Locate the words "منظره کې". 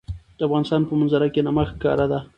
0.99-1.41